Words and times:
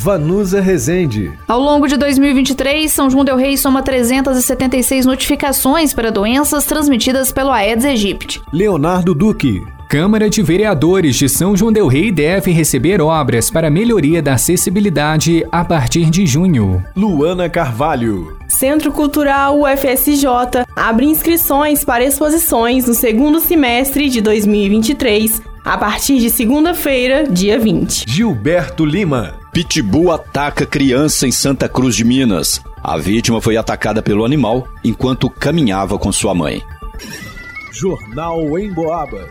Vanusa 0.00 0.60
Rezende. 0.60 1.32
Ao 1.48 1.58
longo 1.58 1.88
de 1.88 1.96
2023, 1.96 2.90
São 2.90 3.10
João 3.10 3.24
del 3.24 3.34
Rei 3.34 3.56
soma 3.56 3.82
376 3.82 5.04
notificações 5.04 5.92
para 5.92 6.12
doenças 6.12 6.64
transmitidas 6.64 7.32
pelo 7.32 7.50
Aedes 7.50 7.84
aegypti. 7.84 8.40
Leonardo 8.52 9.12
Duque. 9.12 9.60
Câmara 9.88 10.30
de 10.30 10.40
Vereadores 10.40 11.16
de 11.16 11.28
São 11.28 11.56
João 11.56 11.72
del 11.72 11.88
Rei 11.88 12.12
deve 12.12 12.52
receber 12.52 13.00
obras 13.00 13.50
para 13.50 13.70
melhoria 13.70 14.22
da 14.22 14.34
acessibilidade 14.34 15.44
a 15.50 15.64
partir 15.64 16.08
de 16.10 16.24
junho. 16.24 16.84
Luana 16.94 17.48
Carvalho. 17.48 18.38
Centro 18.46 18.92
Cultural 18.92 19.62
UFSJ 19.62 20.26
abre 20.76 21.06
inscrições 21.06 21.84
para 21.84 22.04
exposições 22.04 22.86
no 22.86 22.94
segundo 22.94 23.40
semestre 23.40 24.08
de 24.08 24.20
2023, 24.20 25.42
a 25.64 25.76
partir 25.76 26.18
de 26.18 26.30
segunda-feira, 26.30 27.24
dia 27.28 27.58
20. 27.58 28.04
Gilberto 28.06 28.84
Lima. 28.84 29.34
Pitbull 29.58 30.12
ataca 30.12 30.64
criança 30.64 31.26
em 31.26 31.32
Santa 31.32 31.68
Cruz 31.68 31.96
de 31.96 32.04
Minas. 32.04 32.62
A 32.80 32.96
vítima 32.96 33.40
foi 33.40 33.56
atacada 33.56 34.00
pelo 34.00 34.24
animal 34.24 34.68
enquanto 34.84 35.28
caminhava 35.28 35.98
com 35.98 36.12
sua 36.12 36.32
mãe. 36.32 36.62
Jornal 37.72 38.56
em 38.56 38.72
Boabas. 38.72 39.28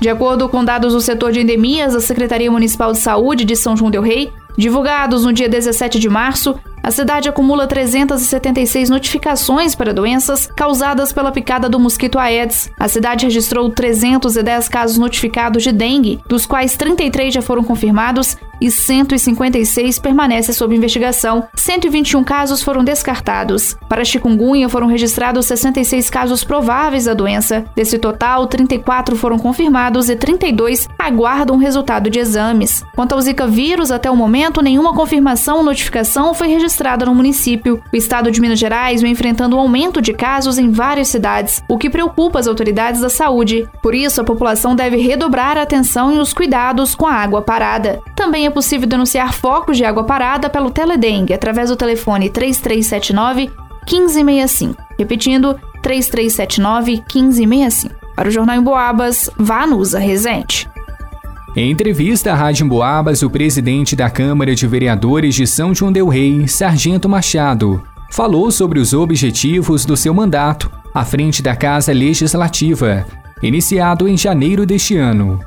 De 0.00 0.08
acordo 0.08 0.48
com 0.48 0.64
dados 0.64 0.92
do 0.92 1.00
setor 1.00 1.30
de 1.30 1.38
endemias 1.38 1.92
da 1.92 2.00
Secretaria 2.00 2.50
Municipal 2.50 2.90
de 2.90 2.98
Saúde 2.98 3.44
de 3.44 3.54
São 3.54 3.76
João 3.76 3.92
del 3.92 4.02
Rei, 4.02 4.32
divulgados 4.58 5.22
no 5.22 5.32
dia 5.32 5.48
17 5.48 6.00
de 6.00 6.08
março, 6.08 6.58
a 6.84 6.90
cidade 6.90 7.30
acumula 7.30 7.66
376 7.66 8.90
notificações 8.90 9.74
para 9.74 9.94
doenças 9.94 10.50
causadas 10.54 11.14
pela 11.14 11.32
picada 11.32 11.66
do 11.66 11.80
mosquito 11.80 12.18
Aedes. 12.18 12.70
A 12.78 12.86
cidade 12.88 13.24
registrou 13.24 13.70
310 13.70 14.68
casos 14.68 14.98
notificados 14.98 15.62
de 15.62 15.72
dengue, 15.72 16.20
dos 16.28 16.44
quais 16.44 16.76
33 16.76 17.32
já 17.32 17.40
foram 17.40 17.64
confirmados 17.64 18.36
e 18.60 18.70
156 18.70 19.98
permanecem 19.98 20.54
sob 20.54 20.76
investigação. 20.76 21.48
121 21.54 22.22
casos 22.22 22.62
foram 22.62 22.84
descartados. 22.84 23.76
Para 23.88 24.04
chikungunya 24.04 24.68
foram 24.68 24.86
registrados 24.86 25.46
66 25.46 26.10
casos 26.10 26.44
prováveis 26.44 27.06
da 27.06 27.14
doença. 27.14 27.64
Desse 27.74 27.98
total, 27.98 28.46
34 28.46 29.16
foram 29.16 29.38
confirmados 29.38 30.10
e 30.10 30.16
32 30.16 30.86
aguardam 30.98 31.56
resultado 31.56 32.10
de 32.10 32.18
exames. 32.18 32.84
Quanto 32.94 33.12
ao 33.12 33.20
Zika 33.22 33.46
vírus, 33.46 33.90
até 33.90 34.10
o 34.10 34.16
momento, 34.16 34.62
nenhuma 34.62 34.94
confirmação 34.94 35.56
ou 35.56 35.62
notificação 35.64 36.34
foi 36.34 36.48
registrada 36.48 36.73
no 37.06 37.14
município. 37.14 37.82
O 37.92 37.96
estado 37.96 38.30
de 38.30 38.40
Minas 38.40 38.58
Gerais 38.58 39.00
vem 39.00 39.12
enfrentando 39.12 39.56
um 39.56 39.60
aumento 39.60 40.02
de 40.02 40.12
casos 40.12 40.58
em 40.58 40.70
várias 40.70 41.08
cidades, 41.08 41.62
o 41.68 41.78
que 41.78 41.90
preocupa 41.90 42.38
as 42.38 42.46
autoridades 42.46 43.00
da 43.00 43.08
saúde. 43.08 43.68
Por 43.82 43.94
isso, 43.94 44.20
a 44.20 44.24
população 44.24 44.74
deve 44.74 44.96
redobrar 44.96 45.56
a 45.56 45.62
atenção 45.62 46.12
e 46.12 46.18
os 46.18 46.32
cuidados 46.32 46.94
com 46.94 47.06
a 47.06 47.14
água 47.14 47.42
parada. 47.42 48.00
Também 48.16 48.46
é 48.46 48.50
possível 48.50 48.88
denunciar 48.88 49.32
focos 49.32 49.76
de 49.76 49.84
água 49.84 50.04
parada 50.04 50.50
pelo 50.50 50.70
Teledengue 50.70 51.32
através 51.34 51.70
do 51.70 51.76
telefone 51.76 52.30
3379 52.30 53.50
1565. 53.90 54.82
Repetindo, 54.98 55.58
3379 55.82 57.02
1565. 57.12 57.94
Para 58.14 58.28
o 58.28 58.30
Jornal 58.30 58.56
em 58.56 58.62
Boabas, 58.62 59.28
Vanusa 59.36 59.98
Rezende. 59.98 60.73
Em 61.56 61.70
entrevista 61.70 62.32
à 62.32 62.34
Rádio 62.34 62.66
Boabas, 62.66 63.22
o 63.22 63.30
presidente 63.30 63.94
da 63.94 64.10
Câmara 64.10 64.56
de 64.56 64.66
Vereadores 64.66 65.36
de 65.36 65.46
São 65.46 65.72
João 65.72 65.92
del 65.92 66.08
Rei, 66.08 66.48
Sargento 66.48 67.08
Machado, 67.08 67.80
falou 68.10 68.50
sobre 68.50 68.80
os 68.80 68.92
objetivos 68.92 69.86
do 69.86 69.96
seu 69.96 70.12
mandato 70.12 70.68
à 70.92 71.04
frente 71.04 71.40
da 71.40 71.54
Casa 71.54 71.92
Legislativa, 71.92 73.06
iniciado 73.40 74.08
em 74.08 74.16
janeiro 74.16 74.66
deste 74.66 74.96
ano. 74.96 75.38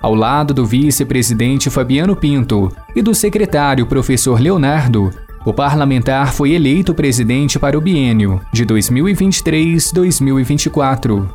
Ao 0.00 0.14
lado 0.14 0.54
do 0.54 0.64
vice-presidente 0.64 1.68
Fabiano 1.68 2.14
Pinto 2.14 2.70
e 2.94 3.02
do 3.02 3.12
secretário 3.12 3.86
professor 3.86 4.40
Leonardo, 4.40 5.10
o 5.44 5.52
parlamentar 5.52 6.32
foi 6.32 6.52
eleito 6.52 6.94
presidente 6.94 7.58
para 7.58 7.76
o 7.76 7.80
biênio 7.80 8.40
de 8.52 8.64
2023-2024. 8.64 11.26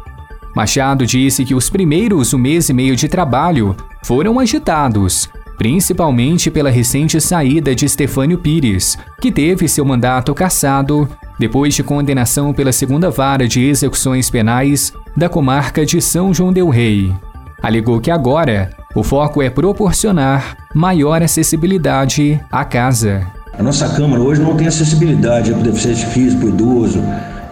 Machado 0.55 1.05
disse 1.05 1.45
que 1.45 1.55
os 1.55 1.69
primeiros 1.69 2.33
um 2.33 2.37
mês 2.37 2.69
e 2.69 2.73
meio 2.73 2.95
de 2.95 3.07
trabalho 3.07 3.75
foram 4.03 4.39
agitados, 4.39 5.29
principalmente 5.57 6.51
pela 6.51 6.69
recente 6.69 7.21
saída 7.21 7.73
de 7.73 7.87
Stefânio 7.87 8.37
Pires, 8.37 8.97
que 9.21 9.31
teve 9.31 9.67
seu 9.67 9.85
mandato 9.85 10.33
cassado 10.33 11.07
depois 11.39 11.73
de 11.73 11.83
condenação 11.83 12.53
pela 12.53 12.71
segunda 12.71 13.09
vara 13.09 13.47
de 13.47 13.63
execuções 13.63 14.29
penais 14.29 14.93
da 15.15 15.29
comarca 15.29 15.85
de 15.85 16.01
São 16.01 16.33
João 16.33 16.51
del 16.51 16.69
Rei. 16.69 17.13
Alegou 17.61 17.99
que 17.99 18.11
agora 18.11 18.71
o 18.95 19.03
foco 19.03 19.41
é 19.41 19.49
proporcionar 19.49 20.57
maior 20.73 21.21
acessibilidade 21.23 22.39
à 22.51 22.65
casa. 22.65 23.25
A 23.57 23.63
nossa 23.63 23.87
Câmara 23.89 24.21
hoje 24.21 24.41
não 24.41 24.55
tem 24.55 24.67
acessibilidade 24.67 25.51
para 25.51 25.61
deficiente 25.61 26.05
físico, 26.07 26.41
para 26.41 26.49
idoso, 26.49 27.01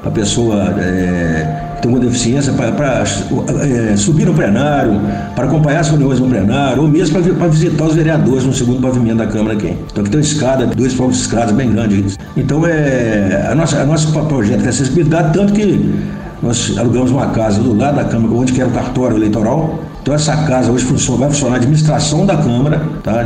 para 0.02 0.10
a 0.10 0.12
pessoa 0.12 0.76
é, 0.80 1.69
tem 1.82 1.92
uma 1.92 2.00
deficiência, 2.00 2.54
para 2.54 3.04
é, 3.04 3.96
subir 3.96 4.26
no 4.26 4.34
plenário, 4.34 5.00
para 5.36 5.46
acompanhar 5.46 5.80
as 5.80 5.90
reuniões 5.90 6.20
no 6.20 6.28
plenário, 6.28 6.82
ou 6.82 6.88
mesmo 6.88 7.22
para 7.22 7.48
visitar 7.48 7.86
os 7.86 7.96
vereadores 7.96 8.44
no 8.44 8.54
segundo 8.54 8.82
pavimento 8.82 9.18
da 9.18 9.28
Câmara 9.28 9.56
aqui. 9.56 9.76
Então 9.92 10.02
aqui 10.02 10.12
tem 10.12 10.20
uma 10.20 10.26
escada, 10.26 10.66
dois 10.66 10.94
fogos 10.94 11.16
de 11.16 11.22
escadas 11.22 11.52
bem 11.52 11.72
grandes. 11.72 12.18
Então 12.36 12.66
é, 12.66 13.48
a 13.50 13.56
nossa, 13.56 13.82
a 13.82 13.86
nosso 13.86 14.12
projeto 14.12 14.66
é 14.66 14.70
acessibilidade, 14.70 15.34
tanto 15.34 15.54
que 15.54 15.94
nós 16.42 16.78
alugamos 16.78 17.12
uma 17.12 17.28
casa 17.28 17.62
do 17.62 17.76
lado 17.76 17.96
da 17.96 18.06
Câmara, 18.06 18.34
onde 18.34 18.54
que 18.54 18.62
era 18.62 18.70
o 18.70 18.74
cartório 18.74 19.18
eleitoral, 19.18 19.80
então 20.02 20.14
essa 20.14 20.36
casa 20.46 20.72
hoje 20.72 20.86
funciona, 20.86 21.20
vai 21.20 21.30
funcionar 21.30 21.56
a 21.56 21.58
administração 21.58 22.26
da 22.26 22.38
Câmara, 22.38 22.82
tá? 23.04 23.26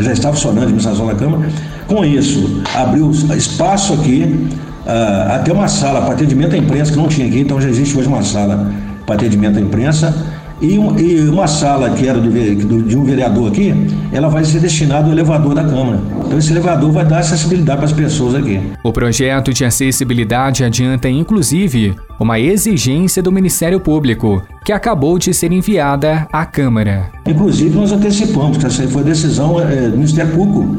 já 0.00 0.12
está 0.12 0.32
funcionando 0.32 0.60
a 0.60 0.62
administração 0.62 1.06
da 1.06 1.14
Câmara. 1.14 1.50
Com 1.86 2.04
isso, 2.04 2.62
abriu 2.74 3.10
espaço 3.10 3.94
aqui, 3.94 4.48
uh, 4.88 5.32
até 5.34 5.52
uma 5.52 5.68
sala 5.68 6.02
para 6.02 6.14
atendimento 6.14 6.54
à 6.54 6.58
imprensa 6.58 6.90
que 6.90 6.98
não 6.98 7.08
tinha 7.08 7.26
aqui, 7.26 7.40
então 7.40 7.60
já 7.60 7.68
existe 7.68 7.96
hoje 7.96 8.08
uma 8.08 8.22
sala 8.22 8.72
para 9.06 9.14
atendimento 9.14 9.58
à 9.58 9.60
imprensa 9.60 10.14
e, 10.60 10.78
um, 10.78 10.98
e 10.98 11.20
uma 11.28 11.46
sala 11.46 11.90
que 11.90 12.06
era 12.06 12.18
do, 12.20 12.82
de 12.82 12.96
um 12.96 13.04
vereador 13.04 13.48
aqui, 13.48 13.72
ela 14.12 14.28
vai 14.28 14.44
ser 14.44 14.60
destinada 14.60 15.06
ao 15.06 15.12
elevador 15.12 15.54
da 15.54 15.62
Câmara. 15.62 16.00
Então 16.26 16.38
esse 16.38 16.52
elevador 16.52 16.90
vai 16.90 17.04
dar 17.04 17.18
acessibilidade 17.18 17.78
para 17.78 17.86
as 17.86 17.92
pessoas 17.92 18.34
aqui. 18.34 18.60
O 18.82 18.92
projeto 18.92 19.52
de 19.52 19.64
acessibilidade 19.64 20.64
adianta, 20.64 21.08
inclusive, 21.08 21.94
uma 22.18 22.40
exigência 22.40 23.22
do 23.22 23.30
Ministério 23.30 23.78
Público, 23.78 24.42
que 24.64 24.72
acabou 24.72 25.18
de 25.18 25.32
ser 25.32 25.52
enviada 25.52 26.26
à 26.32 26.44
Câmara. 26.44 27.10
Inclusive, 27.26 27.76
nós 27.76 27.92
antecipamos, 27.92 28.58
que 28.58 28.66
essa 28.66 28.86
foi 28.88 29.04
decisão 29.04 29.60
é, 29.60 29.88
do 29.88 29.96
Ministério 29.96 30.32
Público. 30.32 30.76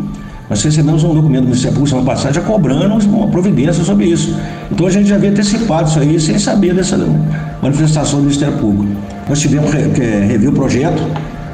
Nós 0.50 0.64
recebemos 0.64 1.04
um 1.04 1.14
documento 1.14 1.42
do 1.42 1.48
Ministério 1.48 1.76
Público 1.76 1.90
semana 1.90 2.08
passada 2.08 2.34
já 2.34 2.42
cobrando 2.42 2.96
uma 3.08 3.28
providência 3.28 3.84
sobre 3.84 4.06
isso. 4.06 4.36
Então 4.72 4.88
a 4.88 4.90
gente 4.90 5.08
já 5.08 5.16
havia 5.16 5.30
antecipado 5.30 5.88
isso 5.88 6.00
aí 6.00 6.20
sem 6.20 6.40
saber 6.40 6.74
dessa 6.74 6.98
manifestação 7.62 8.20
do 8.20 8.24
Ministério 8.24 8.58
Público. 8.58 9.00
Nós 9.28 9.40
tivemos 9.40 9.70
que 9.70 10.02
rever 10.02 10.50
o 10.50 10.54
projeto, 10.54 11.04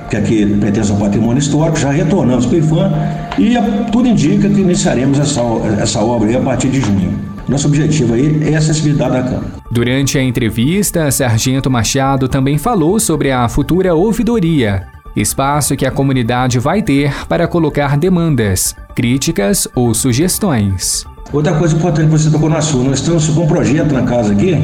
que 0.10 0.16
aqui 0.16 0.46
pertence 0.62 0.92
ao 0.92 0.98
patrimônio 0.98 1.40
histórico, 1.40 1.78
já 1.78 1.92
retornamos 1.92 2.46
para 2.46 2.56
o 2.56 2.60
IFAM 2.60 2.92
e 3.38 3.92
tudo 3.92 4.08
indica 4.08 4.48
que 4.48 4.62
iniciaremos 4.62 5.20
essa, 5.20 5.42
essa 5.78 6.00
obra 6.00 6.38
a 6.38 6.42
partir 6.42 6.70
de 6.70 6.80
junho. 6.80 7.20
Nosso 7.50 7.68
objetivo 7.68 8.14
aí 8.14 8.50
é 8.50 8.56
a 8.56 8.60
acessibilidade 8.60 9.14
da 9.14 9.24
Câmara. 9.24 9.52
Durante 9.70 10.18
a 10.18 10.24
entrevista, 10.24 11.12
Sargento 11.12 11.70
Machado 11.70 12.30
também 12.30 12.58
falou 12.58 12.98
sobre 12.98 13.30
a 13.30 13.48
futura 13.50 13.94
ouvidoria, 13.94 14.88
espaço 15.16 15.76
que 15.76 15.86
a 15.86 15.92
comunidade 15.92 16.60
vai 16.60 16.82
ter 16.82 17.14
para 17.28 17.48
colocar 17.48 17.98
demandas, 17.98 18.76
críticas 18.96 19.68
ou 19.76 19.94
sugestões. 19.94 21.06
Outra 21.34 21.54
coisa 21.56 21.76
importante 21.76 22.06
que 22.06 22.12
você 22.12 22.30
tocou 22.30 22.50
no 22.50 22.56
assunto, 22.56 22.90
nós 22.90 23.00
estamos 23.00 23.28
com 23.28 23.42
um 23.44 23.48
projeto 23.48 23.92
na 23.92 24.04
casa 24.04 24.32
aqui, 24.32 24.56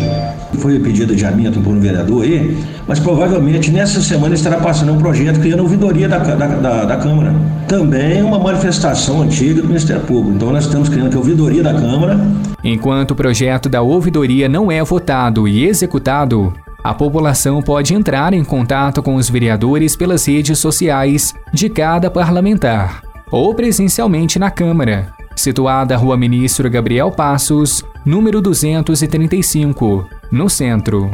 foi 0.58 0.80
pedido 0.80 1.14
de 1.16 1.26
adiamento 1.26 1.60
por 1.60 1.74
um 1.74 1.80
vereador 1.80 2.24
aí, 2.24 2.58
mas 2.88 3.00
provavelmente 3.00 3.72
nessa 3.72 4.00
semana 4.00 4.36
estará 4.36 4.58
passando 4.58 4.94
um 4.94 4.98
projeto 4.98 5.40
criando 5.40 5.64
ouvidoria 5.64 6.08
da, 6.08 6.20
da, 6.20 6.36
da, 6.36 6.86
da 6.86 6.98
Câmara. 6.98 7.34
Também 7.68 8.22
uma 8.22 8.40
manifestação 8.40 9.22
antiga 9.22 9.62
do 9.62 9.68
Ministério 9.68 10.02
Público. 10.04 10.36
Então 10.36 10.52
nós 10.52 10.66
estamos 10.66 10.88
criando 10.88 11.08
aqui 11.08 11.16
a 11.16 11.20
ouvidoria 11.20 11.64
da 11.64 11.74
Câmara. 11.74 12.20
Enquanto 12.64 13.12
o 13.12 13.16
projeto 13.16 13.68
da 13.68 13.82
ouvidoria 13.82 14.48
não 14.48 14.72
é 14.72 14.84
votado 14.84 15.48
e 15.48 15.66
executado, 15.66 16.54
a 16.84 16.94
população 16.94 17.62
pode 17.62 17.94
entrar 17.94 18.34
em 18.34 18.44
contato 18.44 19.02
com 19.02 19.16
os 19.16 19.30
vereadores 19.30 19.96
pelas 19.96 20.26
redes 20.26 20.60
sociais 20.60 21.34
de 21.54 21.70
cada 21.70 22.10
parlamentar 22.10 23.11
ou 23.32 23.56
presencialmente 23.56 24.38
na 24.38 24.52
Câmara, 24.52 25.14
situada 25.36 25.96
Rua 25.96 26.18
Ministro 26.18 26.70
Gabriel 26.70 27.10
Passos, 27.12 27.84
número 28.06 28.42
235, 28.42 30.08
no 30.32 30.50
centro. 30.50 31.10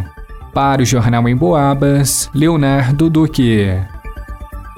Para 0.54 0.82
o 0.82 0.86
Jornal 0.86 1.30
em 1.30 1.36
Boabas, 1.36 2.30
Leonardo 2.34 3.10
Duque. 3.10 3.68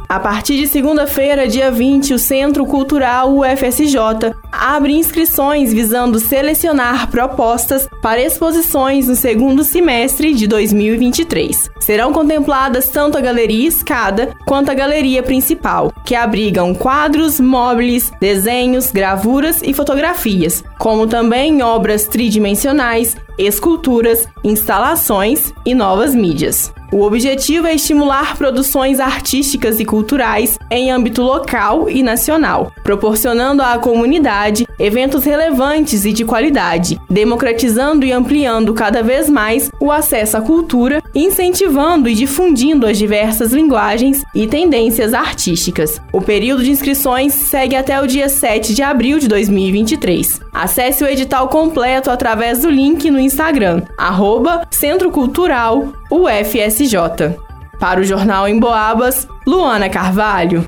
A 0.10 0.20
partir 0.20 0.58
de 0.58 0.66
segunda-feira, 0.66 1.48
dia 1.48 1.70
20, 1.70 2.16
o 2.16 2.18
Centro 2.18 2.66
Cultural 2.66 3.32
UFSJ 3.32 4.34
abre 4.52 4.94
inscrições 4.94 5.72
visando 5.72 6.18
selecionar 6.18 7.12
propostas 7.12 7.88
para 8.02 8.20
exposições 8.20 9.08
no 9.08 9.16
segundo 9.16 9.64
semestre 9.64 10.34
de 10.34 10.48
2023. 10.48 11.70
Serão 11.80 12.12
contempladas 12.12 12.88
tanto 12.88 13.20
a 13.20 13.22
Galeria 13.22 13.68
Escada 13.68 14.36
quanto 14.48 14.72
a 14.72 14.74
Galeria 14.74 15.22
Principal, 15.22 15.94
que 16.04 16.16
abrigam 16.16 16.74
quadros, 16.74 17.40
móveis, 17.40 18.12
desenhos, 18.20 18.90
gravuras 18.92 19.62
e 19.62 19.76
fotografias, 19.76 20.64
como 20.80 21.06
também 21.06 21.62
obras 21.62 22.08
tridimensionais, 22.08 23.16
esculturas, 23.38 24.28
instalações 24.44 25.54
e 25.64 25.76
novas 25.76 26.16
mídias. 26.16 26.74
O 26.92 27.04
objetivo 27.04 27.68
é 27.68 27.76
estimular 27.76 28.36
produções 28.36 29.00
artísticas 29.00 29.80
e 29.80 29.86
culturais 29.86 30.58
em 30.72 30.92
âmbito 30.92 31.22
local 31.22 31.88
e 31.88 32.02
nacional, 32.02 32.72
proporcionando 32.84 33.62
à 33.62 33.78
comunidade 33.78 34.68
eventos 34.80 35.24
relevantes 35.24 36.04
e 36.04 36.12
de 36.12 36.26
qualidade, 36.26 37.00
democratizando 37.08 38.06
e 38.06 38.12
ampliando 38.12 38.74
cada 38.74 39.04
vez 39.04 39.30
mais 39.30 39.70
o 39.80 39.92
acesso 39.92 40.38
à 40.38 40.42
cultura, 40.42 41.04
incentivando 41.14 42.10
e 42.10 42.16
difundindo 42.16 42.88
as 42.88 42.98
diversas 42.98 43.52
linguagens 43.52 44.24
e 44.34 44.48
tendências 44.48 45.14
artísticas. 45.14 46.02
O 46.12 46.22
período 46.22 46.64
de 46.64 46.72
inscrições 46.72 47.34
segue 47.34 47.76
até 47.76 48.02
o 48.02 48.08
dia 48.08 48.30
7 48.30 48.74
de 48.74 48.82
abril 48.82 49.20
de 49.20 49.28
2023. 49.28 50.42
Acesse 50.52 51.04
o 51.04 51.08
edital 51.08 51.50
completo 51.50 52.10
através 52.10 52.62
do 52.62 52.70
link 52.70 53.12
no 53.12 53.20
Instagram, 53.20 53.84
arroba 53.98 54.68
Centro 54.72 55.12
Cultural 55.12 55.94
UFSJ. 56.12 57.38
Para 57.80 58.02
o 58.02 58.04
Jornal 58.04 58.48
em 58.48 58.60
Boabas, 58.60 59.28
Luana 59.46 59.88
Carvalho. 59.90 60.68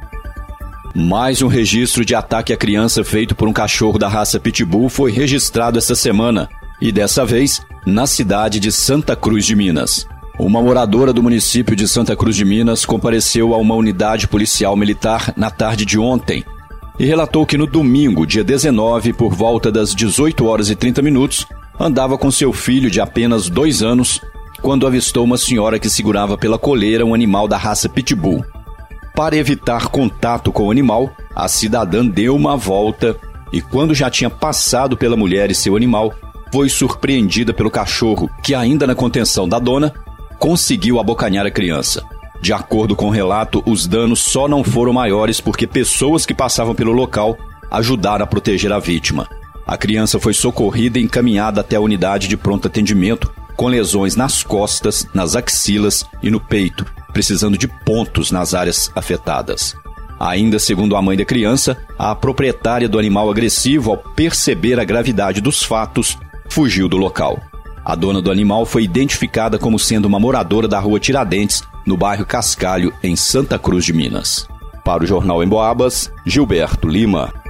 Mais 0.93 1.41
um 1.41 1.47
registro 1.47 2.05
de 2.05 2.13
ataque 2.13 2.53
à 2.53 2.57
criança 2.57 3.03
feito 3.03 3.33
por 3.33 3.47
um 3.47 3.53
cachorro 3.53 3.97
da 3.97 4.07
raça 4.07 4.39
Pitbull 4.39 4.87
foi 4.87 5.11
registrado 5.11 5.79
esta 5.79 5.95
semana, 5.95 6.47
e 6.79 6.91
dessa 6.91 7.25
vez 7.25 7.61
na 7.85 8.05
cidade 8.05 8.59
de 8.59 8.71
Santa 8.71 9.15
Cruz 9.15 9.45
de 9.45 9.55
Minas. 9.55 10.07
Uma 10.37 10.61
moradora 10.61 11.11
do 11.11 11.23
município 11.23 11.75
de 11.75 11.87
Santa 11.87 12.15
Cruz 12.15 12.35
de 12.35 12.45
Minas 12.45 12.85
compareceu 12.85 13.53
a 13.53 13.57
uma 13.57 13.75
unidade 13.75 14.27
policial 14.27 14.75
militar 14.75 15.33
na 15.35 15.49
tarde 15.49 15.85
de 15.85 15.97
ontem 15.97 16.45
e 16.99 17.05
relatou 17.05 17.47
que 17.47 17.57
no 17.57 17.65
domingo, 17.65 18.27
dia 18.27 18.43
19, 18.43 19.13
por 19.13 19.33
volta 19.33 19.71
das 19.71 19.95
18 19.95 20.45
horas 20.45 20.69
e 20.69 20.75
30 20.75 21.01
minutos, 21.01 21.47
andava 21.79 22.15
com 22.15 22.29
seu 22.29 22.53
filho 22.53 22.91
de 22.91 23.01
apenas 23.01 23.49
dois 23.49 23.81
anos 23.81 24.21
quando 24.61 24.85
avistou 24.85 25.23
uma 25.23 25.37
senhora 25.37 25.79
que 25.79 25.89
segurava 25.89 26.37
pela 26.37 26.57
coleira 26.57 27.05
um 27.05 27.13
animal 27.13 27.47
da 27.47 27.57
raça 27.57 27.89
Pitbull. 27.89 28.45
Para 29.15 29.35
evitar 29.35 29.87
contato 29.87 30.51
com 30.51 30.67
o 30.67 30.71
animal, 30.71 31.11
a 31.35 31.47
cidadã 31.47 32.05
deu 32.05 32.35
uma 32.35 32.55
volta 32.55 33.17
e, 33.51 33.61
quando 33.61 33.93
já 33.93 34.09
tinha 34.09 34.29
passado 34.29 34.95
pela 34.95 35.17
mulher 35.17 35.51
e 35.51 35.55
seu 35.55 35.75
animal, 35.75 36.13
foi 36.53 36.69
surpreendida 36.69 37.53
pelo 37.53 37.71
cachorro, 37.71 38.29
que, 38.43 38.53
ainda 38.53 38.85
na 38.85 38.95
contenção 38.95 39.47
da 39.47 39.59
dona, 39.59 39.93
conseguiu 40.39 40.99
abocanhar 40.99 41.45
a 41.45 41.51
criança. 41.51 42.03
De 42.41 42.53
acordo 42.53 42.95
com 42.95 43.07
o 43.07 43.11
relato, 43.11 43.61
os 43.65 43.85
danos 43.85 44.19
só 44.19 44.47
não 44.47 44.63
foram 44.63 44.93
maiores 44.93 45.39
porque 45.39 45.67
pessoas 45.67 46.25
que 46.25 46.33
passavam 46.33 46.73
pelo 46.73 46.91
local 46.91 47.37
ajudaram 47.69 48.23
a 48.23 48.27
proteger 48.27 48.71
a 48.71 48.79
vítima. 48.79 49.27
A 49.65 49.77
criança 49.77 50.19
foi 50.19 50.33
socorrida 50.33 50.99
e 50.99 51.03
encaminhada 51.03 51.61
até 51.61 51.75
a 51.75 51.81
unidade 51.81 52.27
de 52.27 52.35
pronto 52.35 52.67
atendimento, 52.67 53.31
com 53.55 53.67
lesões 53.67 54.15
nas 54.15 54.43
costas, 54.43 55.07
nas 55.13 55.35
axilas 55.35 56.05
e 56.21 56.29
no 56.29 56.39
peito, 56.39 56.85
precisando 57.13 57.57
de 57.57 57.67
pontos 57.67 58.31
nas 58.31 58.53
áreas 58.53 58.91
afetadas. 58.95 59.75
Ainda 60.19 60.59
segundo 60.59 60.95
a 60.95 61.01
mãe 61.01 61.17
da 61.17 61.25
criança, 61.25 61.77
a 61.97 62.13
proprietária 62.13 62.87
do 62.87 62.99
animal 62.99 63.29
agressivo, 63.29 63.91
ao 63.91 63.97
perceber 63.97 64.79
a 64.79 64.83
gravidade 64.83 65.41
dos 65.41 65.63
fatos, 65.63 66.17
fugiu 66.47 66.87
do 66.87 66.97
local. 66.97 67.39
A 67.83 67.95
dona 67.95 68.21
do 68.21 68.29
animal 68.29 68.65
foi 68.65 68.83
identificada 68.83 69.57
como 69.57 69.79
sendo 69.79 70.05
uma 70.05 70.19
moradora 70.19 70.67
da 70.67 70.79
rua 70.79 70.99
Tiradentes, 70.99 71.63
no 71.85 71.97
bairro 71.97 72.25
Cascalho, 72.25 72.93
em 73.01 73.15
Santa 73.15 73.57
Cruz 73.57 73.83
de 73.83 73.93
Minas. 73.93 74.47
Para 74.85 75.03
o 75.03 75.07
Jornal 75.07 75.43
em 75.43 75.47
Boabas, 75.47 76.11
Gilberto 76.25 76.87
Lima. 76.87 77.40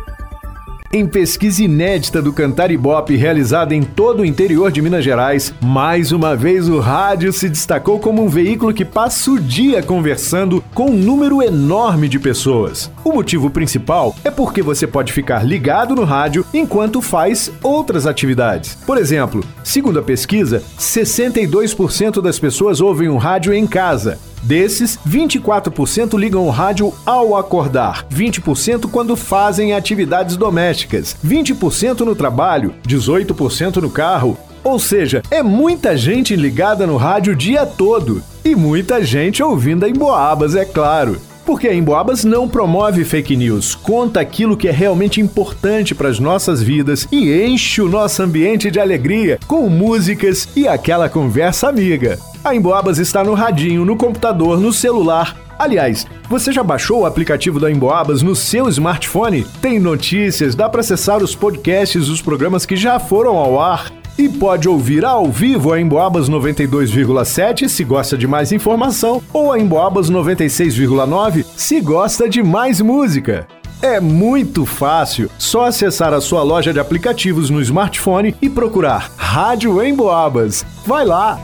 Em 0.94 1.08
pesquisa 1.08 1.64
inédita 1.64 2.22
do 2.22 2.34
Cantar 2.34 2.70
Ibope 2.70 3.16
realizada 3.16 3.74
em 3.74 3.82
todo 3.82 4.24
o 4.24 4.26
interior 4.26 4.70
de 4.70 4.82
Minas 4.82 5.06
Gerais, 5.06 5.54
mais 5.62 6.12
uma 6.12 6.36
vez 6.36 6.68
o 6.68 6.80
rádio 6.80 7.32
se 7.32 7.48
destacou 7.48 7.98
como 7.98 8.22
um 8.22 8.28
veículo 8.28 8.74
que 8.74 8.84
passa 8.84 9.32
o 9.32 9.40
dia 9.40 9.82
conversando 9.82 10.62
com 10.74 10.88
um 10.88 10.98
número 10.98 11.42
enorme 11.42 12.10
de 12.10 12.20
pessoas. 12.20 12.92
O 13.06 13.14
motivo 13.14 13.50
principal 13.50 14.14
é 14.26 14.30
porque 14.30 14.62
você 14.62 14.86
pode 14.86 15.14
ficar 15.14 15.46
ligado 15.46 15.96
no 15.96 16.04
rádio 16.04 16.46
enquanto 16.54 17.02
faz 17.02 17.50
outras 17.64 18.06
atividades. 18.06 18.78
Por 18.86 18.98
exemplo, 18.98 19.46
segundo 19.64 19.98
a 19.98 20.04
pesquisa, 20.04 20.62
62% 20.78 22.22
das 22.22 22.38
pessoas 22.38 22.82
ouvem 22.82 23.08
o 23.08 23.16
rádio 23.16 23.54
em 23.54 23.66
casa, 23.66 24.20
Desses, 24.44 24.98
24% 25.08 26.18
ligam 26.18 26.46
o 26.46 26.50
rádio 26.50 26.94
ao 27.06 27.36
acordar, 27.36 28.06
20% 28.12 28.90
quando 28.90 29.16
fazem 29.16 29.74
atividades 29.74 30.36
domésticas, 30.36 31.16
20% 31.26 32.02
no 32.02 32.16
trabalho, 32.16 32.74
18% 32.88 33.78
no 33.78 33.90
carro. 33.90 34.38
Ou 34.64 34.78
seja, 34.78 35.24
é 35.32 35.42
muita 35.42 35.98
gente 35.98 36.36
ligada 36.36 36.86
no 36.86 36.98
rádio 36.98 37.34
o 37.34 37.36
dia 37.36 37.66
todo. 37.66 38.22
E 38.46 38.56
muita 38.56 39.04
gente 39.04 39.42
ouvindo 39.42 39.86
a 39.86 39.90
Emboabas, 39.90 40.56
é 40.56 40.66
claro. 40.66 41.20
Porque 41.46 41.68
a 41.68 41.74
Emboabas 41.74 42.24
não 42.24 42.48
promove 42.48 43.04
fake 43.04 43.36
news, 43.36 43.76
conta 43.76 44.20
aquilo 44.20 44.56
que 44.56 44.68
é 44.68 44.72
realmente 44.72 45.20
importante 45.20 45.96
para 45.96 46.10
as 46.10 46.20
nossas 46.20 46.62
vidas 46.62 47.08
e 47.12 47.32
enche 47.44 47.82
o 47.82 47.90
nosso 47.90 48.22
ambiente 48.22 48.70
de 48.70 48.80
alegria 48.80 49.40
com 49.48 49.68
músicas 49.68 50.48
e 50.56 50.68
aquela 50.68 51.10
conversa 51.10 51.68
amiga. 51.68 52.20
A 52.44 52.56
Emboabas 52.56 52.98
está 52.98 53.24
no 53.24 53.34
radinho, 53.34 53.86
no 53.86 53.96
computador, 53.96 54.60
no 54.60 54.72
celular. 54.74 55.38
Aliás, 55.58 56.08
você 56.28 56.52
já 56.52 56.64
baixou 56.64 57.02
o 57.02 57.06
aplicativo 57.06 57.60
da 57.60 57.70
Emboabas 57.70 58.24
no 58.24 58.36
seu 58.36 58.68
smartphone? 58.68 59.46
Tem 59.62 59.80
notícias, 59.80 60.56
dá 60.56 60.68
para 60.68 60.82
acessar 60.82 61.22
os 61.22 61.36
podcasts 61.36 62.08
dos 62.08 62.22
programas 62.22 62.66
que 62.66 62.76
já 62.76 63.00
foram 63.00 63.36
ao 63.36 63.60
ar. 63.60 64.01
E 64.18 64.30
pode 64.30 64.68
ouvir 64.68 65.06
ao 65.06 65.32
vivo 65.32 65.72
a 65.72 65.80
Emboabas 65.80 66.30
92,7 66.30 67.68
se 67.68 67.84
gosta 67.84 68.18
de 68.18 68.28
mais 68.28 68.52
informação, 68.52 69.22
ou 69.34 69.52
a 69.52 69.60
Emboabas 69.60 70.12
96,9 70.12 71.46
se 71.56 71.80
gosta 71.80 72.30
de 72.30 72.44
mais 72.44 72.82
música. 72.82 73.48
É 73.82 74.00
muito 74.00 74.64
fácil, 74.66 75.30
só 75.40 75.66
acessar 75.66 76.14
a 76.14 76.22
sua 76.22 76.44
loja 76.44 76.72
de 76.72 76.80
aplicativos 76.80 77.50
no 77.50 77.62
smartphone 77.62 78.36
e 78.40 78.48
procurar 78.48 79.12
Rádio 79.18 79.84
Emboabas. 79.84 80.64
Vai 80.86 81.04
lá! 81.04 81.40